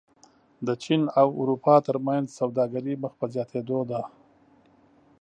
[0.67, 4.01] د چین او اروپا ترمنځ سوداګري مخ په زیاتېدو ده.